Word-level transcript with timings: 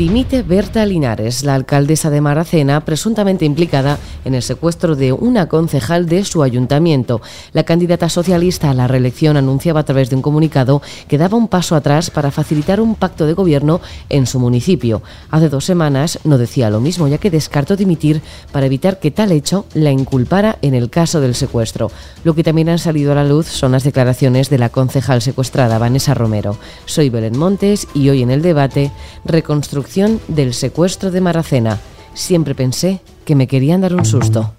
Dimite 0.00 0.42
Berta 0.42 0.86
Linares, 0.86 1.44
la 1.44 1.54
alcaldesa 1.54 2.08
de 2.08 2.22
Maracena, 2.22 2.86
presuntamente 2.86 3.44
implicada 3.44 3.98
en 4.24 4.34
el 4.34 4.42
secuestro 4.42 4.96
de 4.96 5.12
una 5.12 5.46
concejal 5.46 6.06
de 6.06 6.24
su 6.24 6.42
ayuntamiento. 6.42 7.20
La 7.52 7.64
candidata 7.64 8.08
socialista 8.08 8.70
a 8.70 8.74
la 8.74 8.88
reelección 8.88 9.36
anunciaba 9.36 9.80
a 9.80 9.84
través 9.84 10.08
de 10.08 10.16
un 10.16 10.22
comunicado 10.22 10.80
que 11.06 11.18
daba 11.18 11.36
un 11.36 11.48
paso 11.48 11.76
atrás 11.76 12.08
para 12.08 12.30
facilitar 12.30 12.80
un 12.80 12.94
pacto 12.94 13.26
de 13.26 13.34
gobierno 13.34 13.82
en 14.08 14.26
su 14.26 14.40
municipio. 14.40 15.02
Hace 15.30 15.50
dos 15.50 15.66
semanas 15.66 16.18
no 16.24 16.38
decía 16.38 16.70
lo 16.70 16.80
mismo, 16.80 17.06
ya 17.06 17.18
que 17.18 17.30
descartó 17.30 17.76
dimitir 17.76 18.22
para 18.52 18.64
evitar 18.64 19.00
que 19.00 19.10
tal 19.10 19.32
hecho 19.32 19.66
la 19.74 19.90
inculpara 19.90 20.56
en 20.62 20.72
el 20.72 20.88
caso 20.88 21.20
del 21.20 21.34
secuestro. 21.34 21.90
Lo 22.24 22.34
que 22.34 22.42
también 22.42 22.70
han 22.70 22.78
salido 22.78 23.12
a 23.12 23.16
la 23.16 23.24
luz 23.24 23.48
son 23.48 23.72
las 23.72 23.84
declaraciones 23.84 24.48
de 24.48 24.56
la 24.56 24.70
concejal 24.70 25.20
secuestrada, 25.20 25.76
Vanessa 25.76 26.14
Romero. 26.14 26.56
Soy 26.86 27.10
Belén 27.10 27.36
Montes 27.36 27.86
y 27.92 28.08
hoy 28.08 28.22
en 28.22 28.30
el 28.30 28.40
debate, 28.40 28.90
reconstrucción 29.26 29.89
del 30.28 30.54
secuestro 30.54 31.10
de 31.10 31.20
Maracena. 31.20 31.80
Siempre 32.14 32.54
pensé 32.54 33.00
que 33.24 33.34
me 33.34 33.48
querían 33.48 33.80
dar 33.80 33.94
un 33.94 34.04
susto. 34.04 34.54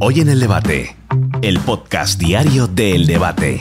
Hoy 0.00 0.20
en 0.20 0.30
el 0.30 0.40
debate, 0.40 0.96
el 1.42 1.58
podcast 1.60 2.18
diario 2.18 2.66
de 2.66 2.94
El 2.94 3.06
Debate. 3.06 3.58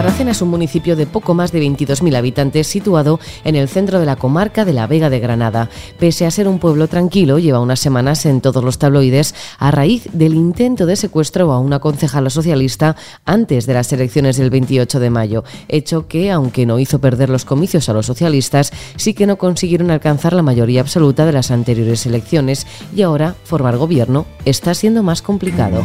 Maracena 0.00 0.30
es 0.30 0.40
un 0.40 0.48
municipio 0.48 0.96
de 0.96 1.04
poco 1.04 1.34
más 1.34 1.52
de 1.52 1.60
22.000 1.60 2.16
habitantes 2.16 2.66
situado 2.66 3.20
en 3.44 3.54
el 3.54 3.68
centro 3.68 4.00
de 4.00 4.06
la 4.06 4.16
comarca 4.16 4.64
de 4.64 4.72
la 4.72 4.86
Vega 4.86 5.10
de 5.10 5.20
Granada. 5.20 5.68
Pese 5.98 6.24
a 6.24 6.30
ser 6.30 6.48
un 6.48 6.58
pueblo 6.58 6.88
tranquilo, 6.88 7.38
lleva 7.38 7.60
unas 7.60 7.80
semanas 7.80 8.24
en 8.24 8.40
todos 8.40 8.64
los 8.64 8.78
tabloides 8.78 9.34
a 9.58 9.70
raíz 9.70 10.08
del 10.14 10.36
intento 10.36 10.86
de 10.86 10.96
secuestro 10.96 11.52
a 11.52 11.58
una 11.58 11.80
concejala 11.80 12.30
socialista 12.30 12.96
antes 13.26 13.66
de 13.66 13.74
las 13.74 13.92
elecciones 13.92 14.38
del 14.38 14.48
28 14.48 15.00
de 15.00 15.10
mayo, 15.10 15.44
hecho 15.68 16.08
que, 16.08 16.30
aunque 16.30 16.64
no 16.64 16.78
hizo 16.78 16.98
perder 16.98 17.28
los 17.28 17.44
comicios 17.44 17.90
a 17.90 17.92
los 17.92 18.06
socialistas, 18.06 18.72
sí 18.96 19.12
que 19.12 19.26
no 19.26 19.36
consiguieron 19.36 19.90
alcanzar 19.90 20.32
la 20.32 20.40
mayoría 20.40 20.80
absoluta 20.80 21.26
de 21.26 21.32
las 21.32 21.50
anteriores 21.50 22.06
elecciones 22.06 22.66
y 22.96 23.02
ahora 23.02 23.34
formar 23.44 23.76
gobierno 23.76 24.24
está 24.46 24.72
siendo 24.72 25.02
más 25.02 25.20
complicado. 25.20 25.84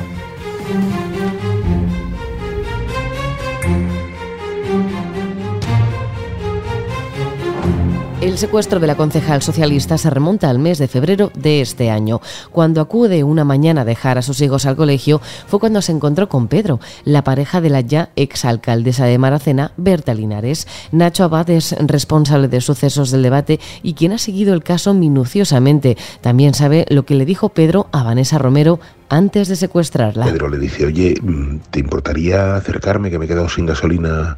El 8.25 8.39
secuestro 8.39 8.79
de 8.79 8.87
la 8.87 8.95
concejal 8.95 9.43
socialista 9.43 9.99
se 9.99 10.09
remonta 10.09 10.49
al 10.49 10.57
mes 10.57 10.79
de 10.79 10.87
febrero 10.87 11.31
de 11.35 11.61
este 11.61 11.91
año. 11.91 12.21
Cuando 12.51 12.81
acude 12.81 13.23
una 13.23 13.43
mañana 13.43 13.81
a 13.81 13.85
dejar 13.85 14.17
a 14.17 14.23
sus 14.23 14.41
hijos 14.41 14.65
al 14.65 14.75
colegio, 14.75 15.21
fue 15.45 15.59
cuando 15.59 15.79
se 15.83 15.91
encontró 15.91 16.27
con 16.27 16.47
Pedro, 16.47 16.79
la 17.03 17.23
pareja 17.23 17.61
de 17.61 17.69
la 17.69 17.81
ya 17.81 18.09
exalcaldesa 18.15 19.05
de 19.05 19.19
Maracena, 19.19 19.73
Berta 19.77 20.15
Linares. 20.15 20.67
Nacho 20.91 21.23
Abad 21.23 21.51
es 21.51 21.75
responsable 21.77 22.47
de 22.47 22.61
sucesos 22.61 23.11
del 23.11 23.21
debate 23.21 23.59
y 23.83 23.93
quien 23.93 24.11
ha 24.11 24.17
seguido 24.17 24.55
el 24.55 24.63
caso 24.63 24.95
minuciosamente. 24.95 25.95
También 26.21 26.55
sabe 26.55 26.87
lo 26.89 27.05
que 27.05 27.13
le 27.13 27.27
dijo 27.27 27.49
Pedro 27.49 27.89
a 27.91 28.01
Vanessa 28.01 28.39
Romero 28.39 28.79
antes 29.07 29.49
de 29.49 29.55
secuestrarla. 29.55 30.25
Pedro 30.25 30.49
le 30.49 30.57
dice, 30.57 30.87
oye, 30.87 31.13
mm, 31.21 31.57
¿te 31.69 31.79
importaría 31.79 32.55
acercarme 32.55 33.11
que 33.11 33.19
me 33.19 33.25
he 33.25 33.27
quedado 33.27 33.49
sin 33.49 33.67
gasolina? 33.67 34.35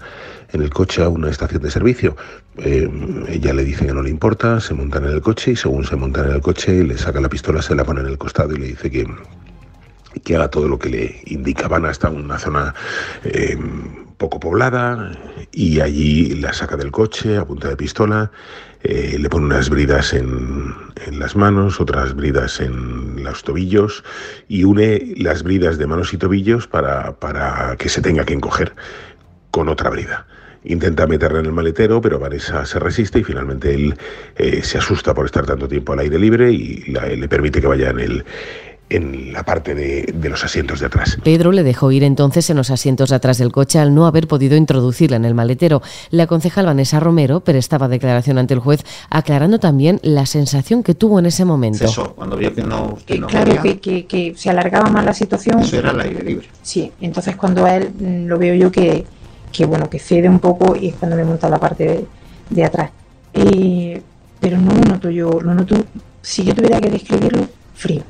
En 0.53 0.61
el 0.61 0.69
coche 0.69 1.03
a 1.03 1.09
una 1.09 1.29
estación 1.29 1.61
de 1.61 1.71
servicio. 1.71 2.15
Eh, 2.57 2.89
ella 3.29 3.53
le 3.53 3.63
dice 3.63 3.85
que 3.85 3.93
no 3.93 4.01
le 4.01 4.09
importa, 4.09 4.59
se 4.59 4.73
montan 4.73 5.05
en 5.05 5.11
el 5.11 5.21
coche 5.21 5.51
y 5.51 5.55
según 5.55 5.85
se 5.85 5.95
montan 5.95 6.29
en 6.29 6.35
el 6.35 6.41
coche 6.41 6.83
le 6.83 6.97
saca 6.97 7.21
la 7.21 7.29
pistola, 7.29 7.61
se 7.61 7.75
la 7.75 7.83
pone 7.83 8.01
en 8.01 8.07
el 8.07 8.17
costado 8.17 8.53
y 8.53 8.57
le 8.57 8.67
dice 8.67 8.89
que, 8.89 9.07
que 10.23 10.35
haga 10.35 10.49
todo 10.49 10.67
lo 10.67 10.79
que 10.79 10.89
le 10.89 11.21
indicaban 11.25 11.85
hasta 11.85 12.09
una 12.09 12.39
zona 12.39 12.73
eh, 13.23 13.57
poco 14.17 14.39
poblada 14.39 15.11
y 15.51 15.79
allí 15.79 16.35
la 16.35 16.53
saca 16.53 16.75
del 16.75 16.91
coche 16.91 17.37
a 17.37 17.45
punta 17.45 17.69
de 17.69 17.77
pistola, 17.77 18.31
eh, 18.83 19.17
le 19.19 19.29
pone 19.29 19.45
unas 19.45 19.69
bridas 19.69 20.13
en, 20.13 20.73
en, 21.05 21.19
las 21.19 21.35
manos, 21.35 21.79
otras 21.79 22.15
bridas 22.15 22.59
en 22.59 23.23
los 23.23 23.43
tobillos 23.43 24.03
y 24.47 24.63
une 24.63 25.13
las 25.17 25.43
bridas 25.43 25.77
de 25.77 25.87
manos 25.87 26.13
y 26.13 26.17
tobillos 26.17 26.67
para, 26.67 27.13
para 27.19 27.75
que 27.77 27.89
se 27.89 28.01
tenga 28.01 28.25
que 28.25 28.33
encoger 28.33 28.75
con 29.57 29.69
otra 29.69 29.89
brida. 29.89 30.25
Intenta 30.65 31.07
meterla 31.07 31.39
en 31.39 31.47
el 31.47 31.51
maletero, 31.51 31.99
pero 31.99 32.19
Vanessa 32.19 32.65
se 32.65 32.77
resiste 32.77 33.19
y 33.19 33.23
finalmente 33.23 33.73
él 33.73 33.95
eh, 34.35 34.61
se 34.63 34.77
asusta 34.77 35.13
por 35.13 35.25
estar 35.25 35.45
tanto 35.45 35.67
tiempo 35.67 35.93
al 35.93 35.99
aire 35.99 36.19
libre 36.19 36.51
y 36.51 36.83
le 36.91 37.27
permite 37.27 37.61
que 37.61 37.67
vaya 37.67 37.89
en 37.89 37.99
el, 37.99 38.25
en 38.89 39.33
la 39.33 39.43
parte 39.43 39.75
de, 39.75 40.13
de, 40.13 40.29
los 40.29 40.43
asientos 40.43 40.79
de 40.79 40.85
atrás. 40.85 41.17
Pedro 41.23 41.51
le 41.51 41.63
dejó 41.63 41.91
ir 41.91 42.03
entonces 42.03 42.49
en 42.49 42.57
los 42.57 42.69
asientos 42.69 43.09
de 43.09 43.15
atrás 43.15 43.37
del 43.37 43.51
coche 43.51 43.79
al 43.79 43.93
no 43.93 44.07
haber 44.07 44.27
podido 44.27 44.55
introducirla 44.55 45.17
en 45.17 45.25
el 45.25 45.33
maletero. 45.33 45.81
La 46.09 46.27
concejal 46.27 46.65
Vanessa 46.65 46.99
Romero 46.99 47.41
prestaba 47.41 47.87
declaración 47.87 48.37
ante 48.37 48.53
el 48.53 48.59
juez, 48.59 48.83
aclarando 49.09 49.59
también 49.59 49.99
la 50.03 50.25
sensación 50.25 50.83
que 50.83 50.93
tuvo 50.93 51.19
en 51.19 51.25
ese 51.25 51.45
momento. 51.45 51.85
Eso, 51.85 52.13
cuando 52.13 52.37
vio 52.37 52.53
que 52.53 52.63
no. 52.63 52.97
Que, 53.05 53.19
no 53.19 53.27
claro, 53.27 53.61
que, 53.61 53.79
que, 53.79 54.05
que, 54.05 54.33
se 54.35 54.49
alargaba 54.49 54.89
más 54.89 55.03
la 55.03 55.13
situación. 55.13 55.59
Eso 55.59 55.77
era 55.77 55.91
el 55.91 55.99
aire 55.99 56.23
libre. 56.23 56.47
Sí, 56.61 56.91
entonces 57.01 57.35
cuando 57.35 57.65
a 57.65 57.75
él 57.75 57.91
mm, 57.97 58.27
lo 58.27 58.37
veo 58.37 58.55
yo 58.55 58.71
que, 58.71 59.05
que 59.51 59.65
bueno, 59.65 59.89
que 59.89 59.99
cede 59.99 60.29
un 60.29 60.39
poco 60.39 60.75
y 60.75 60.89
es 60.89 60.95
cuando 60.95 61.15
me 61.15 61.23
monta 61.23 61.49
la 61.49 61.59
parte 61.59 61.83
de, 61.85 62.05
de 62.49 62.63
atrás. 62.63 62.91
Eh, 63.33 64.01
pero 64.39 64.57
no 64.57 64.73
lo 64.73 64.81
noto 64.81 65.09
yo, 65.09 65.39
lo 65.41 65.53
noto, 65.53 65.75
si 66.21 66.43
yo 66.43 66.53
tuviera 66.53 66.79
que 66.79 66.89
describirlo, 66.89 67.47
frío 67.73 68.03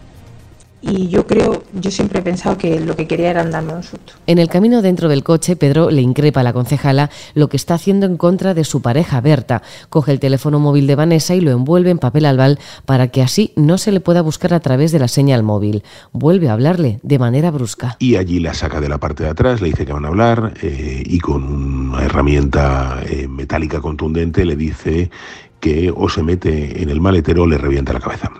y 0.82 1.08
yo 1.08 1.26
creo, 1.26 1.64
yo 1.74 1.90
siempre 1.90 2.20
he 2.20 2.22
pensado 2.22 2.58
que 2.58 2.80
lo 2.80 2.96
que 2.96 3.08
quería 3.08 3.32
era 3.32 3.44
darme 3.44 3.74
un 3.74 3.84
susto. 3.84 4.14
En 4.28 4.38
el 4.38 4.48
camino 4.48 4.82
dentro 4.82 5.10
del 5.10 5.24
coche, 5.24 5.56
Pedro 5.56 5.90
le 5.90 6.02
increpa 6.02 6.42
a 6.42 6.44
la 6.44 6.54
concejala 6.54 7.10
lo 7.34 7.50
que 7.50 7.58
está 7.58 7.74
haciendo 7.74 8.06
en 8.06 8.18
contra 8.18 8.54
de 8.54 8.64
su 8.64 8.82
pareja 8.82 9.20
Berta. 9.20 9.64
Coge 9.90 10.12
el 10.12 10.20
teléfono 10.20 10.60
móvil 10.60 10.86
de 10.86 10.96
Vanessa 10.96 11.34
y 11.34 11.42
lo 11.42 11.52
envuelve 11.52 11.90
en 11.90 11.98
papel 11.98 12.26
albal 12.26 12.60
para 12.86 13.08
que 13.08 13.22
así 13.22 13.54
no 13.56 13.78
se 13.78 13.92
le 13.92 14.02
pueda 14.02 14.22
buscar 14.22 14.54
a 14.54 14.60
través 14.60 14.92
de 14.92 15.00
la 15.00 15.08
señal 15.08 15.42
móvil. 15.42 15.84
Vuelve 16.12 16.50
a 16.50 16.54
hablarle 16.54 17.00
de 17.02 17.20
manera 17.20 17.50
brusca. 17.50 17.96
Y 18.00 18.16
allí 18.16 18.40
la 18.40 18.54
saca 18.54 18.80
de 18.80 18.90
la 18.90 19.00
parte 19.00 19.24
de 19.24 19.30
atrás, 19.30 19.62
le 19.62 19.70
dice 19.70 19.86
que 19.86 19.94
van 19.94 20.06
a 20.06 20.10
hablar 20.10 20.54
eh, 20.62 21.04
y 21.06 21.20
con 21.20 21.44
una 21.44 22.04
herramienta 22.04 23.02
eh, 23.06 23.28
metálica 23.28 23.82
contundente 23.82 24.46
le 24.46 24.56
dice 24.56 25.10
que 25.60 25.92
o 25.96 26.08
se 26.08 26.22
mete 26.22 26.84
en 26.84 26.90
el 26.90 27.02
maletero 27.02 27.44
o 27.44 27.48
le 27.48 27.58
revienta 27.58 27.94
la 27.94 28.00
cabeza 28.00 28.32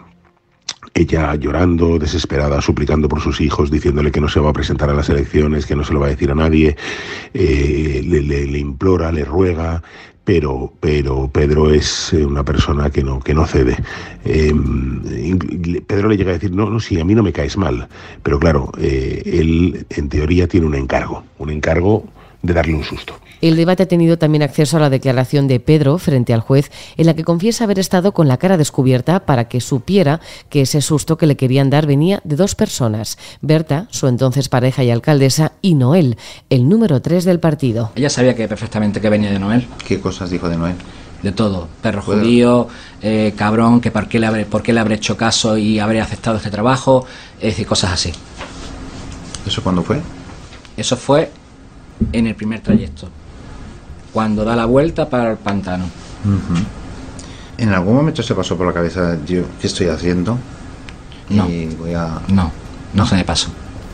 ella 0.98 1.36
llorando, 1.36 2.00
desesperada, 2.00 2.62
suplicando 2.62 3.08
por 3.08 3.22
sus 3.22 3.40
hijos, 3.42 3.70
diciéndole 3.72 4.12
que 4.12 4.22
no 4.22 4.28
se 4.28 4.40
va 4.40 4.50
a 4.50 4.54
presentar 4.54 4.90
a 4.90 4.94
las 4.94 5.10
elecciones, 5.10 5.66
que 5.66 5.76
no 5.76 5.84
se 5.84 5.94
lo 5.94 6.00
va 6.00 6.08
a 6.08 6.10
decir 6.10 6.32
a 6.32 6.36
nadie, 6.36 6.76
eh, 7.34 8.02
le, 8.06 8.22
le, 8.22 8.58
implora, 8.58 9.12
le 9.12 9.24
ruega, 9.24 9.82
pero, 10.24 10.74
pero 10.80 11.30
Pedro 11.32 11.70
es 11.70 12.12
eh, 12.14 12.26
una 12.26 12.44
persona 12.44 12.90
que 12.90 13.04
no, 13.04 13.20
que 13.20 13.34
no 13.34 13.46
cede. 13.46 13.78
Eh, 14.26 14.54
Pedro 15.86 16.10
le 16.10 16.18
llega 16.18 16.32
a 16.32 16.34
decir, 16.34 16.52
no, 16.52 16.70
no, 16.70 16.80
sí, 16.80 17.00
a 17.00 17.06
mí 17.06 17.16
no 17.16 17.24
me 17.24 17.32
caes 17.32 17.58
mal, 17.58 17.88
pero 18.24 18.40
claro, 18.40 18.72
eh, 18.80 19.22
él 19.26 19.86
en 19.90 20.10
teoría 20.10 20.48
tiene 20.48 20.66
un 20.66 20.76
encargo, 20.76 21.24
un 21.38 21.50
encargo 21.50 22.06
de 22.48 22.54
darle 22.54 22.74
un 22.74 22.84
susto. 22.84 23.20
El 23.42 23.56
debate 23.56 23.84
ha 23.84 23.88
tenido 23.88 24.18
también 24.18 24.42
acceso 24.42 24.78
a 24.78 24.80
la 24.80 24.90
declaración 24.90 25.48
de 25.48 25.60
Pedro 25.60 26.00
frente 26.00 26.34
al 26.34 26.40
juez, 26.42 26.72
en 26.96 27.06
la 27.06 27.14
que 27.14 27.24
confiesa 27.24 27.66
haber 27.66 27.78
estado 27.78 28.14
con 28.14 28.28
la 28.28 28.38
cara 28.38 28.58
descubierta 28.58 29.26
para 29.26 29.48
que 29.48 29.62
supiera 29.62 30.22
que 30.50 30.62
ese 30.62 30.82
susto 30.82 31.18
que 31.18 31.28
le 31.28 31.36
querían 31.36 31.70
dar 31.70 31.86
venía 31.86 32.20
de 32.24 32.36
dos 32.36 32.56
personas, 32.56 33.20
Berta, 33.42 33.88
su 33.92 34.08
entonces 34.08 34.50
pareja 34.50 34.84
y 34.84 34.90
alcaldesa, 34.90 35.52
y 35.62 35.76
Noel, 35.76 36.18
el 36.50 36.68
número 36.68 37.02
tres 37.02 37.26
del 37.26 37.40
partido. 37.40 37.92
Ella 37.96 38.10
sabía 38.10 38.34
que 38.34 38.48
perfectamente 38.48 39.02
que 39.02 39.10
venía 39.10 39.30
de 39.30 39.40
Noel. 39.40 39.68
¿Qué 39.86 40.00
cosas 40.00 40.32
dijo 40.32 40.50
de 40.50 40.58
Noel? 40.58 40.76
De 41.22 41.32
todo, 41.32 41.68
perro 41.82 42.04
¿Puedo? 42.04 42.22
judío, 42.22 42.68
eh, 43.02 43.34
cabrón, 43.36 43.82
que 43.82 43.92
por 43.92 44.08
qué, 44.08 44.20
le 44.20 44.28
habré, 44.28 44.46
por 44.46 44.64
qué 44.64 44.72
le 44.72 44.80
habré 44.80 44.96
hecho 44.96 45.18
caso 45.18 45.58
y 45.58 45.80
habré 45.80 46.00
aceptado 46.00 46.38
este 46.38 46.50
trabajo, 46.50 47.06
es 47.38 47.50
decir, 47.50 47.68
cosas 47.68 47.92
así. 47.92 48.12
¿Eso 49.46 49.62
cuándo 49.62 49.84
fue? 49.84 50.00
Eso 50.78 50.96
fue 50.96 51.32
en 52.12 52.28
el 52.28 52.36
primer 52.36 52.62
trayecto 52.62 53.10
cuando 54.14 54.44
da 54.44 54.56
la 54.56 54.66
vuelta 54.66 55.10
para 55.10 55.32
el 55.32 55.38
pantano. 55.38 55.86
Uh 56.26 56.30
-huh. 56.30 56.64
¿En 57.58 57.70
algún 57.70 57.96
momento 57.96 58.24
se 58.24 58.34
pasó 58.36 58.58
por 58.58 58.68
la 58.68 58.74
cabeza, 58.74 59.18
yo, 59.26 59.44
qué 59.60 59.68
estoy 59.68 59.88
haciendo? 59.88 60.38
No. 61.30 61.50
Y 61.50 61.66
voy 61.76 61.94
a... 61.94 62.22
No, 62.28 62.52
no 62.94 63.06
se 63.06 63.16
me 63.16 63.24
pasó. 63.24 63.50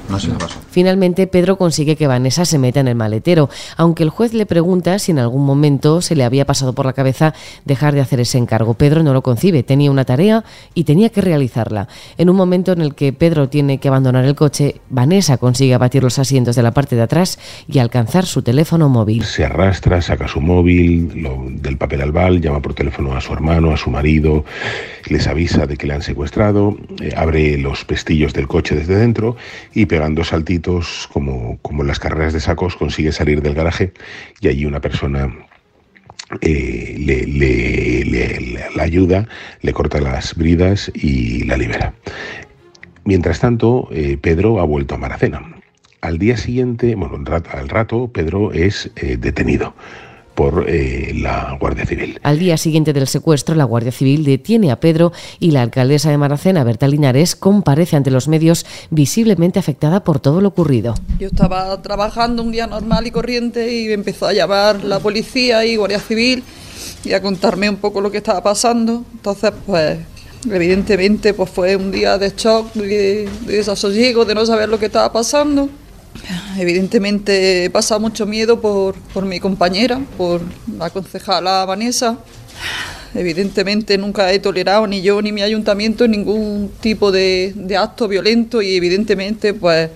No 0.10 0.20
se 0.20 0.28
no. 0.28 0.34
me 0.34 0.40
pasó. 0.40 0.60
Finalmente, 0.74 1.28
Pedro 1.28 1.56
consigue 1.60 1.96
que 1.96 2.08
Vanessa 2.08 2.46
se 2.46 2.58
meta 2.58 2.80
en 2.80 2.88
el 2.88 2.96
maletero, 2.96 3.48
aunque 3.78 4.02
el 4.02 4.10
juez 4.10 4.34
le 4.34 4.48
pregunta 4.48 4.98
si 4.98 5.12
en 5.12 5.20
algún 5.20 5.46
momento 5.46 6.02
se 6.02 6.16
le 6.16 6.24
había 6.24 6.46
pasado 6.46 6.74
por 6.74 6.88
la 6.88 6.94
cabeza 6.94 7.36
dejar 7.64 7.94
de 7.94 8.02
hacer 8.02 8.20
ese 8.20 8.40
encargo. 8.40 8.74
Pedro 8.74 9.04
no 9.04 9.14
lo 9.14 9.22
concibe, 9.22 9.62
tenía 9.62 9.92
una 9.92 10.04
tarea 10.04 10.44
y 10.74 10.86
tenía 10.86 11.10
que 11.10 11.22
realizarla. 11.22 11.88
En 12.18 12.28
un 12.28 12.36
momento 12.36 12.72
en 12.72 12.81
el 12.81 12.96
que 12.96 13.14
Pedro 13.14 13.50
tiene 13.50 13.78
que 13.78 13.88
abandonar 13.88 14.25
el 14.25 14.34
coche, 14.34 14.81
Vanessa 14.90 15.38
consigue 15.38 15.75
abatir 15.75 16.02
los 16.02 16.18
asientos 16.18 16.56
de 16.56 16.64
la 16.64 16.72
parte 16.72 16.96
de 16.96 17.04
atrás 17.04 17.38
y 17.68 17.78
alcanzar 17.78 18.26
su 18.26 18.42
teléfono 18.42 18.90
móvil. 18.90 19.24
Se 19.26 19.46
arrastra, 19.46 20.02
saca 20.02 20.28
su 20.28 20.42
móvil 20.42 21.24
del 21.62 21.78
papel 21.78 22.02
albal, 22.02 22.42
llama 22.42 22.64
por 22.64 22.74
teléfono 22.74 23.16
a 23.16 23.22
su 23.22 23.31
hermano, 23.31 23.72
a 23.72 23.78
su 23.78 23.92
marido, 23.92 24.44
les 25.08 25.28
avisa 25.28 25.68
de 25.68 25.78
que 25.78 25.86
le 25.86 25.94
han 25.94 26.02
secuestrado, 26.02 26.76
eh, 27.00 27.14
abre 27.16 27.60
los 27.60 27.86
pestillos 27.86 28.34
del 28.34 28.48
coche 28.48 28.74
desde 28.74 28.96
dentro 28.96 29.36
y 29.76 29.86
pegando 29.86 30.24
saltitos 30.24 30.62
como, 31.12 31.57
como 31.62 31.83
las 31.83 32.00
carreras 32.00 32.33
de 32.33 32.39
sacos 32.39 32.75
consigue 32.75 33.12
salir 33.12 33.42
del 33.42 33.54
garaje 33.54 33.94
y 34.39 34.48
allí 34.48 34.65
una 34.65 34.80
persona 34.80 35.33
eh, 36.42 36.95
le, 36.98 37.27
le, 37.27 38.06
le, 38.06 38.65
la 38.75 38.83
ayuda, 38.83 39.27
le 39.62 39.74
corta 39.74 40.00
las 40.00 40.36
bridas 40.36 40.92
y 40.94 41.44
la 41.44 41.57
libera. 41.57 41.94
Mientras 43.06 43.39
tanto, 43.39 43.89
eh, 43.92 44.18
Pedro 44.19 44.60
ha 44.60 44.63
vuelto 44.63 44.95
a 44.95 44.98
Maracena. 44.98 45.42
Al 46.01 46.18
día 46.18 46.38
siguiente, 46.38 46.95
bueno, 46.95 47.24
al 47.51 47.69
rato, 47.69 48.07
Pedro 48.12 48.51
es 48.51 48.92
eh, 48.95 49.18
detenido 49.18 49.74
por 50.35 50.65
eh, 50.68 51.13
la 51.15 51.57
Guardia 51.59 51.85
Civil. 51.85 52.19
Al 52.24 52.39
día 52.39 52.57
siguiente 52.57 52.94
del 52.94 53.07
secuestro, 53.07 53.56
la 53.56 53.63
Guardia 53.63 53.91
Civil 53.91 54.24
detiene 54.24 54.71
a 54.71 54.80
Pedro 54.80 55.12
y 55.39 55.51
la 55.51 55.62
alcaldesa 55.62 56.09
de 56.09 56.18
Maracena, 56.18 56.63
Berta 56.63 56.88
Linares, 56.88 57.35
comparece 57.35 57.95
ante 57.95 58.12
los 58.12 58.27
medios 58.27 58.65
visiblemente 58.89 59.59
afectada 59.59 60.03
por 60.03 60.19
todo 60.19 60.41
lo 60.41 60.50
ocurrido. 60.50 60.95
Yo 61.19 61.27
estaba 61.27 61.81
trabajando 61.81 62.41
un 62.44 62.51
día 62.51 62.68
normal 62.68 63.07
y 63.07 63.12
corriente 63.12 63.74
y 63.74 63.88
me 63.88 63.94
empezó 63.94 64.27
a 64.27 64.33
llamar 64.33 64.83
la 64.83 65.00
policía 65.00 65.65
y 65.65 65.75
Guardia 65.75 66.00
Civil 66.00 66.44
y 67.03 67.13
a 67.13 67.21
contarme 67.21 67.69
un 67.69 67.77
poco 67.77 68.01
lo 68.01 68.12
que 68.12 68.18
estaba 68.18 68.41
pasando. 68.41 69.03
Entonces, 69.13 69.51
pues 69.65 70.00
evidentemente 70.50 71.33
pues 71.33 71.50
fue 71.50 71.75
un 71.75 71.91
día 71.91 72.18
de 72.18 72.33
shock, 72.35 72.74
de, 72.74 73.30
de 73.45 73.57
desasosiego, 73.57 74.25
de 74.25 74.35
no 74.35 74.45
saber 74.45 74.69
lo 74.69 74.80
que 74.80 74.88
estaba 74.88 75.12
pasando. 75.12 75.69
Evidentemente 76.57 77.65
he 77.65 77.69
pasado 77.69 78.00
mucho 78.00 78.25
miedo 78.25 78.62
por, 78.62 78.95
por 79.13 79.25
mi 79.25 79.39
compañera, 79.39 80.00
por 80.18 80.42
la 80.77 80.89
concejala 80.89 81.65
Vanessa. 81.65 82.19
Evidentemente 83.15 83.98
nunca 83.98 84.31
he 84.31 84.39
tolerado 84.39 84.88
ni 84.88 85.01
yo 85.01 85.21
ni 85.21 85.31
mi 85.31 85.42
ayuntamiento 85.42 86.07
ningún 86.07 86.71
tipo 86.80 87.12
de, 87.12 87.54
de 87.56 87.77
acto 87.77 88.07
violento 88.07 88.62
y 88.62 88.75
evidentemente 88.75 89.54
pues 89.54 89.89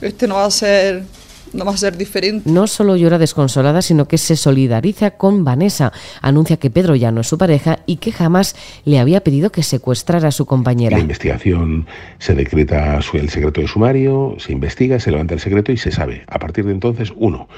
este 0.00 0.28
no 0.28 0.36
va 0.36 0.44
a 0.44 0.50
ser 0.50 1.02
no 1.52 1.64
va 1.64 1.72
a 1.72 1.76
ser 1.76 1.96
diferente. 1.96 2.50
No 2.50 2.66
solo 2.66 2.96
llora 2.96 3.18
desconsolada, 3.18 3.82
sino 3.82 4.06
que 4.06 4.18
se 4.18 4.36
solidariza 4.36 5.12
con 5.12 5.44
Vanessa. 5.44 5.92
Anuncia 6.22 6.56
que 6.56 6.70
Pedro 6.70 6.94
ya 6.96 7.10
no 7.10 7.20
es 7.20 7.28
su 7.28 7.38
pareja 7.38 7.80
y 7.86 7.96
que 7.96 8.12
jamás 8.12 8.56
le 8.84 8.98
había 8.98 9.22
pedido 9.22 9.50
que 9.50 9.62
secuestrara 9.62 10.28
a 10.28 10.32
su 10.32 10.46
compañera. 10.46 10.96
La 10.96 11.02
investigación 11.02 11.86
se 12.18 12.34
decreta 12.34 13.00
el 13.14 13.28
secreto 13.28 13.60
de 13.60 13.68
sumario, 13.68 14.36
se 14.38 14.52
investiga, 14.52 15.00
se 15.00 15.10
levanta 15.10 15.34
el 15.34 15.40
secreto 15.40 15.72
y 15.72 15.76
se 15.76 15.90
sabe. 15.90 16.24
A 16.28 16.38
partir 16.38 16.64
de 16.64 16.72
entonces, 16.72 17.12
uno, 17.16 17.48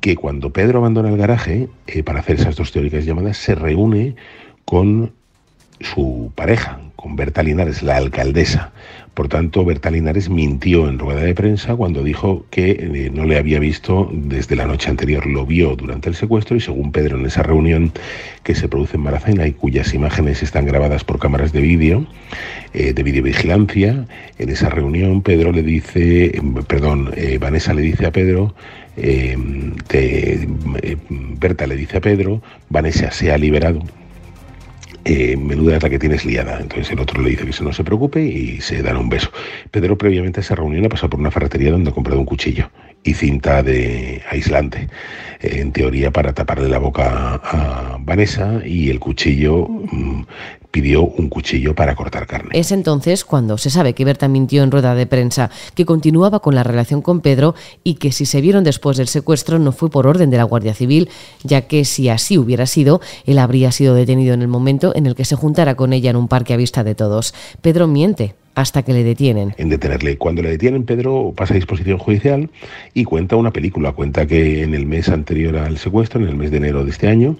que 0.00 0.16
cuando 0.16 0.50
Pedro 0.50 0.78
abandona 0.78 1.08
el 1.08 1.16
garaje 1.16 1.68
eh, 1.86 2.02
para 2.02 2.20
hacer 2.20 2.36
esas 2.36 2.56
dos 2.56 2.72
teóricas 2.72 3.04
llamadas, 3.04 3.36
se 3.38 3.54
reúne 3.54 4.16
con 4.64 5.12
su 5.80 6.32
pareja, 6.34 6.80
con 6.98 7.14
Berta 7.14 7.44
Linares, 7.44 7.84
la 7.84 7.96
alcaldesa. 7.96 8.72
Por 9.14 9.28
tanto, 9.28 9.64
Berta 9.64 9.88
Linares 9.88 10.28
mintió 10.28 10.88
en 10.88 10.98
rueda 10.98 11.20
de 11.20 11.32
prensa 11.32 11.76
cuando 11.76 12.02
dijo 12.02 12.44
que 12.50 12.70
eh, 12.70 13.10
no 13.14 13.24
le 13.24 13.38
había 13.38 13.60
visto 13.60 14.10
desde 14.12 14.56
la 14.56 14.66
noche 14.66 14.90
anterior, 14.90 15.24
lo 15.24 15.46
vio 15.46 15.76
durante 15.76 16.08
el 16.08 16.16
secuestro 16.16 16.56
y 16.56 16.60
según 16.60 16.90
Pedro 16.90 17.16
en 17.16 17.26
esa 17.26 17.44
reunión 17.44 17.92
que 18.42 18.56
se 18.56 18.66
produce 18.66 18.96
en 18.96 19.04
Maracena 19.04 19.46
y 19.46 19.52
cuyas 19.52 19.94
imágenes 19.94 20.42
están 20.42 20.66
grabadas 20.66 21.04
por 21.04 21.20
cámaras 21.20 21.52
de 21.52 21.60
vídeo, 21.60 22.04
eh, 22.74 22.92
de 22.92 23.02
videovigilancia, 23.04 24.06
en 24.38 24.48
esa 24.48 24.68
reunión 24.68 25.22
Pedro 25.22 25.52
le 25.52 25.62
dice, 25.62 26.24
eh, 26.26 26.42
perdón, 26.66 27.12
eh, 27.16 27.38
Vanessa 27.38 27.74
le 27.74 27.82
dice 27.82 28.06
a 28.06 28.10
Pedro, 28.10 28.56
eh, 28.96 29.36
te, 29.86 30.48
Berta 31.08 31.68
le 31.68 31.76
dice 31.76 31.98
a 31.98 32.00
Pedro, 32.00 32.42
Vanessa 32.70 33.12
se 33.12 33.30
ha 33.30 33.38
liberado 33.38 33.84
eh, 35.08 35.38
menuda 35.38 35.76
es 35.76 35.82
la 35.82 35.88
que 35.88 35.98
tienes 35.98 36.26
liada. 36.26 36.58
Entonces 36.60 36.90
el 36.90 37.00
otro 37.00 37.22
le 37.22 37.30
dice 37.30 37.46
que 37.46 37.52
se 37.54 37.64
no 37.64 37.72
se 37.72 37.82
preocupe 37.82 38.22
y 38.22 38.60
se 38.60 38.82
dan 38.82 38.98
un 38.98 39.08
beso. 39.08 39.30
Pedro 39.70 39.96
previamente 39.96 40.40
a 40.40 40.42
esa 40.42 40.54
reunión 40.54 40.84
ha 40.84 40.90
pasado 40.90 41.08
por 41.08 41.20
una 41.20 41.30
ferretería 41.30 41.70
donde 41.70 41.90
ha 41.90 41.94
comprado 41.94 42.20
un 42.20 42.26
cuchillo 42.26 42.70
y 43.04 43.14
cinta 43.14 43.62
de 43.62 44.20
aislante, 44.30 44.88
en 45.40 45.72
teoría 45.72 46.10
para 46.10 46.34
taparle 46.34 46.68
la 46.68 46.78
boca 46.78 47.40
a 47.42 47.96
Vanessa 48.00 48.60
y 48.66 48.90
el 48.90 49.00
cuchillo 49.00 49.66
mmm, 49.66 50.24
pidió 50.70 51.02
un 51.02 51.28
cuchillo 51.28 51.74
para 51.74 51.94
cortar 51.94 52.26
carne. 52.26 52.50
Es 52.52 52.72
entonces 52.72 53.24
cuando 53.24 53.58
se 53.58 53.70
sabe 53.70 53.94
que 53.94 54.04
Berta 54.04 54.28
mintió 54.28 54.62
en 54.62 54.70
rueda 54.70 54.94
de 54.94 55.06
prensa, 55.06 55.50
que 55.74 55.86
continuaba 55.86 56.40
con 56.40 56.54
la 56.54 56.62
relación 56.62 57.02
con 57.02 57.20
Pedro 57.20 57.54
y 57.84 57.94
que 57.94 58.12
si 58.12 58.26
se 58.26 58.40
vieron 58.40 58.64
después 58.64 58.96
del 58.96 59.08
secuestro 59.08 59.58
no 59.58 59.72
fue 59.72 59.90
por 59.90 60.06
orden 60.06 60.30
de 60.30 60.36
la 60.36 60.44
Guardia 60.44 60.74
Civil, 60.74 61.08
ya 61.42 61.62
que 61.62 61.84
si 61.84 62.08
así 62.08 62.38
hubiera 62.38 62.66
sido, 62.66 63.00
él 63.24 63.38
habría 63.38 63.72
sido 63.72 63.94
detenido 63.94 64.34
en 64.34 64.42
el 64.42 64.48
momento 64.48 64.94
en 64.94 65.06
el 65.06 65.14
que 65.14 65.24
se 65.24 65.36
juntara 65.36 65.74
con 65.74 65.92
ella 65.92 66.10
en 66.10 66.16
un 66.16 66.28
parque 66.28 66.54
a 66.54 66.58
vista 66.58 66.84
de 66.84 66.94
todos. 66.94 67.34
Pedro 67.62 67.86
miente 67.86 68.34
hasta 68.58 68.82
que 68.82 68.92
le 68.92 69.04
detienen. 69.04 69.54
En 69.56 69.68
detenerle. 69.68 70.18
Cuando 70.18 70.42
le 70.42 70.50
detienen, 70.50 70.82
Pedro 70.82 71.32
pasa 71.36 71.54
a 71.54 71.56
disposición 71.56 71.96
judicial 71.96 72.50
y 72.92 73.04
cuenta 73.04 73.36
una 73.36 73.52
película. 73.52 73.92
Cuenta 73.92 74.26
que 74.26 74.64
en 74.64 74.74
el 74.74 74.84
mes 74.84 75.08
anterior 75.10 75.56
al 75.58 75.78
secuestro, 75.78 76.20
en 76.20 76.26
el 76.26 76.34
mes 76.34 76.50
de 76.50 76.56
enero 76.56 76.84
de 76.84 76.90
este 76.90 77.06
año, 77.06 77.36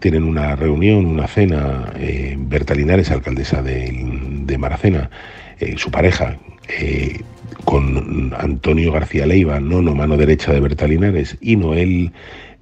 tienen 0.00 0.22
una 0.22 0.56
reunión, 0.56 1.06
una 1.06 1.26
cena. 1.28 1.94
Eh, 1.96 2.36
Berta 2.38 2.74
Linares, 2.74 3.10
alcaldesa 3.10 3.62
de, 3.62 4.56
Maracena, 4.58 5.08
eh, 5.60 5.76
su 5.78 5.90
pareja, 5.90 6.36
eh, 6.78 7.22
con 7.64 8.34
Antonio 8.38 8.92
García 8.92 9.24
Leiva, 9.24 9.60
nono 9.60 9.94
mano 9.94 10.18
derecha 10.18 10.52
de 10.52 10.60
Berta 10.60 10.86
Linares, 10.86 11.38
y 11.40 11.56
Noel 11.56 12.12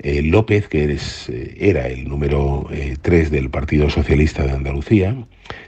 eh, 0.00 0.22
López, 0.22 0.68
que 0.68 0.84
eres, 0.84 1.28
eh, 1.28 1.56
era 1.58 1.88
el 1.88 2.08
número 2.08 2.68
3 3.02 3.30
del 3.30 3.50
Partido 3.50 3.90
Socialista 3.90 4.44
de 4.44 4.52
Andalucía, 4.52 5.16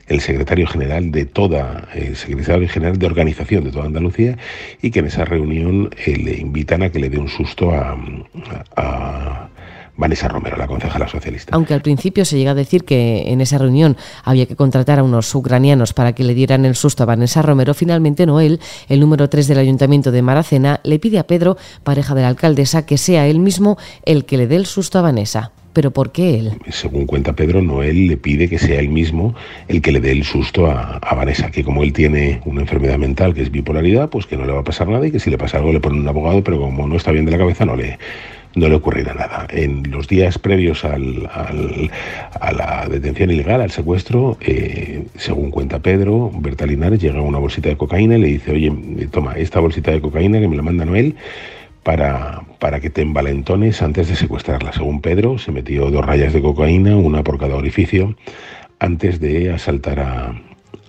el 0.07 0.21
secretario 0.21 0.67
general 0.67 1.11
de 1.11 1.25
toda, 1.25 1.89
el 1.95 2.17
secretario 2.17 2.69
general 2.69 2.99
de 2.99 3.07
organización 3.07 3.65
de 3.65 3.71
toda 3.71 3.87
Andalucía, 3.87 4.37
y 4.83 4.91
que 4.91 4.99
en 5.01 5.07
esa 5.07 5.25
reunión 5.25 5.91
eh, 6.05 6.17
le 6.17 6.37
invitan 6.37 6.83
a 6.83 6.91
que 6.91 6.99
le 6.99 7.09
dé 7.09 7.19
un 7.19 7.29
susto 7.29 7.71
a 7.73 9.40
Vanessa 10.01 10.29
Romero, 10.29 10.57
la 10.57 10.67
concejala 10.67 11.07
socialista. 11.07 11.55
Aunque 11.55 11.75
al 11.75 11.83
principio 11.83 12.25
se 12.25 12.39
llega 12.39 12.53
a 12.53 12.55
decir 12.55 12.85
que 12.85 13.31
en 13.31 13.41
esa 13.41 13.59
reunión 13.59 13.97
había 14.25 14.47
que 14.47 14.57
contratar 14.57 14.99
a 14.99 15.05
unos 15.05 15.33
ucranianos 15.35 15.93
para 15.93 16.15
que 16.15 16.25
le 16.25 16.35
dieran 16.35 16.65
el 16.65 16.75
susto 16.75 17.03
a 17.03 17.07
Vanessa 17.07 17.43
Romero, 17.43 17.75
finalmente 17.75 18.27
Noel, 18.27 18.61
el 18.89 18.99
número 18.99 19.29
3 19.29 19.47
del 19.47 19.59
Ayuntamiento 19.59 20.11
de 20.11 20.23
Maracena, 20.23 20.81
le 20.83 20.99
pide 20.99 21.19
a 21.19 21.27
Pedro, 21.27 21.57
pareja 21.85 22.15
de 22.15 22.23
la 22.23 22.29
alcaldesa, 22.29 22.87
que 22.87 22.99
sea 22.99 23.27
él 23.27 23.39
mismo 23.39 23.77
el 24.05 24.25
que 24.25 24.39
le 24.39 24.47
dé 24.47 24.57
el 24.57 24.67
susto 24.67 24.99
a 24.99 25.03
Vanessa. 25.03 25.53
¿Pero 25.73 25.93
por 25.93 26.11
qué 26.11 26.35
él? 26.35 26.53
Según 26.71 27.07
cuenta 27.07 27.35
Pedro, 27.35 27.63
Noel 27.63 28.09
le 28.09 28.17
pide 28.17 28.49
que 28.49 28.59
sea 28.59 28.81
él 28.81 28.89
mismo 28.89 29.35
el 29.69 29.81
que 29.81 29.93
le 29.93 30.01
dé 30.01 30.11
el 30.11 30.25
susto 30.25 30.67
a, 30.67 30.97
a, 30.97 31.15
Vanessa, 31.15 31.51
que 31.51 31.63
como 31.63 31.85
él 31.85 31.93
tiene 31.93 32.41
una 32.45 32.63
enfermedad 32.63 32.99
mental 32.99 33.35
que 33.35 33.43
es 33.43 33.53
bipolaridad, 33.53 34.09
pues 34.11 34.27
que 34.27 34.37
no 34.37 34.47
le 34.47 34.53
va 34.53 34.61
a 34.61 34.65
pasar 34.65 34.89
nada 34.89 35.07
y 35.07 35.13
que 35.13 35.21
si 35.21 35.31
le 35.31 35.39
pasa 35.39 35.59
algo 35.59 35.73
le 35.73 35.79
pone 35.79 36.01
un 36.01 36.09
abogado, 36.09 36.43
pero 36.43 36.59
como 36.59 36.89
no 36.89 36.97
está 36.97 37.13
bien 37.13 37.25
de 37.25 37.31
la 37.31 37.39
cabeza 37.39 37.65
no 37.65 37.77
le, 37.77 37.99
no 38.55 38.69
le 38.69 38.75
ocurrirá 38.75 39.15
nada. 39.15 39.47
En 39.51 39.91
los 39.91 40.09
días 40.09 40.39
previos 40.39 40.85
al, 40.85 41.29
a 42.41 42.53
la 42.53 42.87
detención 42.89 43.31
ilegal, 43.31 43.61
al 43.61 43.71
secuestro, 43.71 44.37
eh, 44.41 45.05
según 45.17 45.51
cuenta 45.51 45.79
Pedro, 45.79 46.31
Berta 46.35 46.67
Linares 46.67 47.01
llega 47.01 47.19
a 47.19 47.23
una 47.23 47.39
bolsita 47.39 47.69
de 47.69 47.77
cocaína 47.77 48.17
y 48.17 48.21
le 48.21 48.27
dice, 48.29 48.53
oye, 48.53 48.73
toma, 49.11 49.35
esta 49.35 49.61
bolsita 49.61 49.91
de 49.91 50.01
cocaína 50.01 50.41
que 50.41 50.49
me 50.49 50.57
la 50.57 50.63
manda 50.63 50.85
Noel, 50.85 51.15
para, 51.83 52.43
para, 52.59 52.81
que 52.81 52.91
te 52.91 53.03
envalentones 53.03 53.81
antes 53.83 54.09
de 54.09 54.17
secuestrarla. 54.17 54.73
Según 54.73 55.01
Pedro, 55.01 55.39
se 55.39 55.53
metió 55.53 55.91
dos 55.91 56.05
rayas 56.05 56.33
de 56.33 56.43
cocaína, 56.43 56.97
una 56.97 57.23
por 57.23 57.39
cada 57.39 57.57
orificio, 57.57 58.17
antes 58.79 59.21
de 59.21 59.53
asaltar 59.53 60.01
a, 60.01 60.35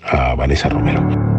a 0.03 0.35
Vanessa 0.35 0.67
Romero. 0.69 1.30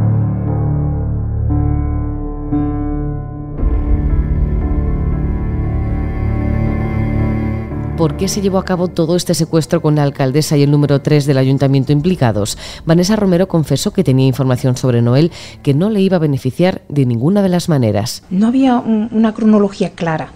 Por 7.96 8.16
qué 8.16 8.28
se 8.28 8.40
llevó 8.40 8.58
a 8.58 8.64
cabo 8.64 8.88
todo 8.88 9.16
este 9.16 9.34
secuestro 9.34 9.82
con 9.82 9.96
la 9.96 10.02
alcaldesa 10.02 10.56
y 10.56 10.62
el 10.62 10.70
número 10.70 11.02
3 11.02 11.26
del 11.26 11.38
ayuntamiento 11.38 11.92
implicados. 11.92 12.56
Vanessa 12.86 13.16
Romero 13.16 13.48
confesó 13.48 13.92
que 13.92 14.04
tenía 14.04 14.26
información 14.26 14.76
sobre 14.76 15.02
Noel 15.02 15.30
que 15.62 15.74
no 15.74 15.90
le 15.90 16.00
iba 16.00 16.16
a 16.16 16.20
beneficiar 16.20 16.82
de 16.88 17.06
ninguna 17.06 17.42
de 17.42 17.48
las 17.48 17.68
maneras. 17.68 18.22
No 18.30 18.48
había 18.48 18.76
un, 18.76 19.08
una 19.12 19.34
cronología 19.34 19.90
clara. 19.90 20.28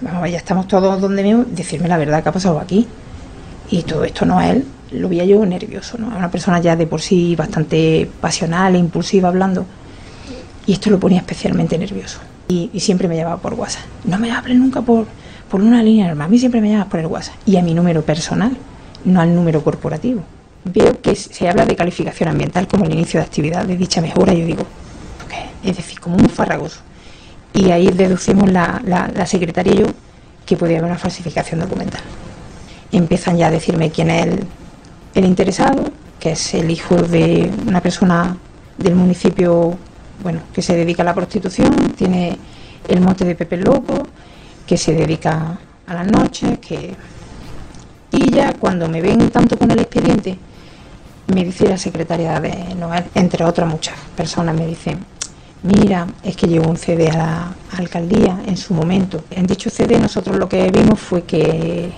Vamos, 0.00 0.30
ya 0.30 0.38
estamos 0.38 0.66
todos 0.68 1.00
donde 1.00 1.22
mismo, 1.22 1.44
decirme 1.44 1.88
la 1.88 1.98
verdad 1.98 2.22
que 2.22 2.28
ha 2.30 2.32
pasado 2.32 2.58
aquí. 2.58 2.86
Y 3.70 3.82
todo 3.82 4.04
esto 4.04 4.24
Noel 4.24 4.64
lo 4.90 5.08
veía 5.08 5.24
yo 5.24 5.44
nervioso, 5.44 5.98
¿no? 5.98 6.08
Una 6.08 6.30
persona 6.30 6.60
ya 6.60 6.76
de 6.76 6.86
por 6.86 7.00
sí 7.00 7.36
bastante 7.36 8.10
pasional 8.20 8.74
e 8.74 8.78
impulsiva 8.78 9.28
hablando. 9.28 9.66
Y 10.66 10.72
esto 10.72 10.90
lo 10.90 10.98
ponía 10.98 11.18
especialmente 11.18 11.78
nervioso. 11.78 12.20
y, 12.48 12.68
siempre 12.80 13.08
me 13.08 13.16
llamaba 13.16 13.38
por 13.38 13.54
WhatsApp. 13.54 13.84
No 14.04 14.18
me 14.18 14.30
hables 14.30 14.58
nunca 14.58 14.82
por, 14.82 15.06
por 15.52 15.60
una 15.60 15.82
línea 15.82 16.06
normal, 16.06 16.28
a 16.28 16.30
mí 16.30 16.38
siempre 16.38 16.62
me 16.62 16.70
llamas 16.70 16.86
por 16.86 16.98
el 16.98 17.04
WhatsApp 17.04 17.34
y 17.44 17.58
a 17.58 17.62
mi 17.62 17.74
número 17.74 18.00
personal, 18.00 18.56
no 19.04 19.20
al 19.20 19.34
número 19.34 19.62
corporativo. 19.62 20.22
Veo 20.64 20.98
que 21.02 21.14
se 21.14 21.46
habla 21.46 21.66
de 21.66 21.76
calificación 21.76 22.30
ambiental 22.30 22.66
como 22.66 22.86
el 22.86 22.94
inicio 22.94 23.20
de 23.20 23.26
actividad 23.26 23.66
de 23.66 23.76
dicha 23.76 24.00
mejora 24.00 24.32
yo 24.32 24.46
digo, 24.46 24.64
es 25.62 25.76
decir, 25.76 26.00
como 26.00 26.16
un 26.16 26.30
farragoso. 26.30 26.80
Y 27.52 27.70
ahí 27.70 27.88
deducimos 27.88 28.50
la, 28.50 28.80
la, 28.86 29.26
secretaria 29.26 29.74
y 29.74 29.78
yo 29.80 29.86
que 30.46 30.56
podía 30.56 30.78
haber 30.78 30.90
una 30.90 30.98
falsificación 30.98 31.60
documental. 31.60 32.00
Empiezan 32.90 33.36
ya 33.36 33.48
a 33.48 33.50
decirme 33.50 33.90
quién 33.90 34.08
es 34.08 34.24
el, 34.24 34.44
el 35.14 35.24
interesado, 35.26 35.84
que 36.18 36.32
es 36.32 36.54
el 36.54 36.70
hijo 36.70 36.96
de 36.96 37.50
una 37.66 37.82
persona 37.82 38.38
del 38.78 38.94
municipio 38.94 39.76
bueno, 40.22 40.40
que 40.54 40.62
se 40.62 40.74
dedica 40.74 41.02
a 41.02 41.04
la 41.04 41.14
prostitución, 41.14 41.92
tiene 41.94 42.38
el 42.88 43.02
mote 43.02 43.26
de 43.26 43.34
Pepe 43.34 43.58
Loco, 43.58 44.08
que 44.72 44.78
se 44.78 44.94
dedica 44.94 45.58
a 45.86 45.92
las 45.92 46.06
noches, 46.06 46.58
que... 46.58 46.94
Y 48.10 48.30
ya 48.30 48.54
cuando 48.54 48.88
me 48.88 49.02
ven 49.02 49.28
tanto 49.28 49.58
con 49.58 49.70
el 49.70 49.80
expediente, 49.80 50.38
me 51.26 51.44
dice 51.44 51.68
la 51.68 51.76
secretaria 51.76 52.40
de 52.40 52.74
Noel, 52.76 53.04
entre 53.14 53.44
otras 53.44 53.68
muchas 53.68 53.96
personas, 54.16 54.54
me 54.54 54.66
dicen, 54.66 55.04
mira, 55.62 56.06
es 56.22 56.36
que 56.36 56.46
llegó 56.46 56.70
un 56.70 56.78
CD 56.78 57.10
a 57.10 57.16
la 57.18 57.54
alcaldía 57.76 58.40
en 58.46 58.56
su 58.56 58.72
momento. 58.72 59.22
En 59.30 59.46
dicho 59.46 59.68
CD 59.68 59.98
nosotros 59.98 60.38
lo 60.38 60.48
que 60.48 60.70
vimos 60.70 60.98
fue 60.98 61.24
que 61.24 61.92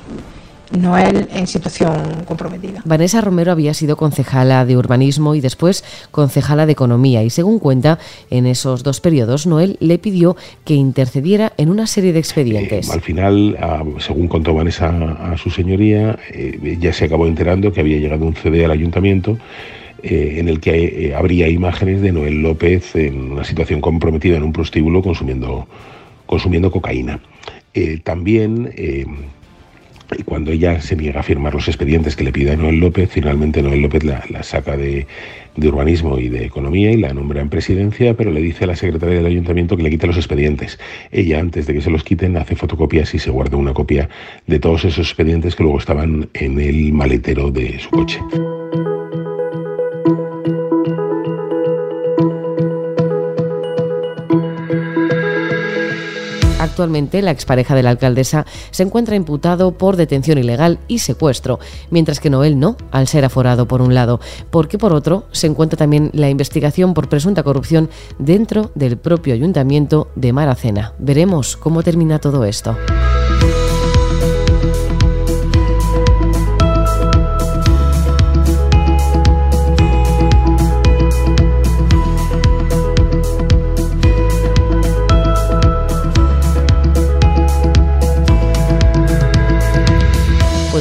Noel 0.73 1.29
en 1.33 1.47
situación 1.47 2.25
comprometida. 2.27 2.83
Vanessa 2.85 3.21
Romero 3.21 3.53
había 3.53 3.75
sido 3.75 3.97
concejala 3.97 4.65
de 4.65 4.77
urbanismo 4.77 5.35
y 5.35 5.41
después 5.41 5.85
concejala 6.11 6.67
de 6.67 6.73
economía 6.73 7.23
y 7.23 7.31
según 7.31 7.59
cuenta, 7.59 7.99
en 8.31 8.47
esos 8.47 8.83
dos 8.83 9.01
periodos 9.01 9.47
Noel 9.47 9.77
le 9.81 9.99
pidió 9.99 10.37
que 10.65 10.75
intercediera 10.75 11.53
en 11.57 11.71
una 11.71 11.87
serie 11.87 12.13
de 12.13 12.19
expedientes. 12.19 12.89
Eh, 12.89 12.93
al 12.93 13.01
final, 13.01 13.57
según 13.99 14.29
contó 14.29 14.55
Vanessa 14.55 14.89
a 14.89 15.37
su 15.37 15.51
señoría, 15.51 16.19
eh, 16.33 16.79
ya 16.81 16.93
se 16.93 17.07
acabó 17.07 17.27
enterando 17.27 17.73
que 17.73 17.81
había 17.81 17.99
llegado 17.99 18.25
un 18.25 18.35
CD 18.35 18.65
al 18.65 18.71
ayuntamiento 18.71 19.39
eh, 20.03 20.37
en 20.39 20.49
el 20.49 20.61
que 20.61 21.15
habría 21.17 21.49
imágenes 21.49 22.01
de 22.01 22.13
Noel 22.13 22.43
López 22.43 22.95
en 22.97 23.33
una 23.33 23.45
situación 23.45 23.81
comprometida 23.81 24.37
en 24.37 24.43
un 24.43 24.53
prostíbulo 24.53 25.03
consumiendo, 25.03 25.67
consumiendo 26.27 26.71
cocaína. 26.71 27.21
también 28.05 28.71
y 30.17 30.23
cuando 30.23 30.53
ella 30.53 30.81
se 30.81 30.97
niega 30.97 31.21
a 31.21 31.23
firmar 31.23 31.55
los 31.55 31.69
expedientes 31.69 32.17
que 32.17 32.25
le 32.25 32.33
pide 32.33 32.57
Noel 32.57 32.79
López, 32.79 33.11
finalmente 33.11 33.63
Noel 33.63 33.83
López 33.83 34.05
la, 34.05 34.43
saca 34.43 34.77
de, 34.77 35.07
urbanismo 35.57 36.19
y 36.19 36.29
de 36.29 36.45
economía 36.45 36.93
y 36.93 36.97
la 36.97 37.13
nombra 37.13 37.41
en 37.41 37.49
presidencia, 37.49 38.15
pero 38.15 38.31
le 38.31 38.41
dice 38.41 38.65
a 38.65 38.69
la 38.69 38.77
secretaria 38.77 39.17
del 39.17 39.27
ayuntamiento 39.27 39.77
que 39.77 39.83
le 39.83 39.91
quite 39.91 40.07
los 40.07 40.17
expedientes. 40.17 40.79
Ella, 41.11 41.41
antes 41.41 41.67
de 41.67 41.75
que 41.75 41.81
se 41.81 41.91
los 41.91 42.05
quiten, 42.05 42.37
hace 42.37 42.57
fotocopias 42.57 43.15
y 43.15 43.19
se 43.19 43.31
guarda 43.31 43.57
una 43.57 43.73
copia 43.73 44.09
de 44.47 44.59
todos 44.59 44.85
esos 44.85 45.07
expedientes 45.07 45.57
que 45.57 45.63
luego 45.63 45.79
estaban 45.79 46.29
en 46.35 46.61
el 46.61 46.93
maletero 46.93 47.51
de 47.51 47.79
su 47.79 47.91
coche. 47.91 48.21
Actualmente, 56.75 57.23
la 57.23 57.31
expareja 57.31 57.77
de 57.77 57.85
la 57.85 57.91
alcaldesa 57.91 58.47
se 58.73 58.83
encuentra 58.83 59.15
imputado 59.15 59.79
por 59.79 59.95
detención 59.95 60.39
ilegal 60.39 60.81
y 60.89 60.99
secuestro, 60.99 61.61
mientras 61.91 62.19
que 62.19 62.31
Noel 62.31 62.59
no, 62.59 62.77
al 62.91 63.07
ser 63.07 63.25
aforado 63.25 63.69
por 63.69 63.81
un 63.81 63.95
lado, 63.95 64.19
porque 64.51 64.77
por 64.77 64.93
otro 64.93 65.29
se 65.31 65.47
encuentra 65.47 65.77
también 65.77 66.11
la 66.15 66.31
investigación 66.31 66.93
por 66.93 67.09
presunta 67.09 67.45
corrupción 67.45 67.91
dentro 68.19 68.73
del 68.75 68.97
propio 68.97 69.35
ayuntamiento 69.35 70.09
de 70.17 70.33
Maracena. 70.33 70.95
Veremos 70.99 71.57
cómo 71.57 71.85
termina 71.85 72.19
todo 72.19 72.45
esto. 72.45 72.77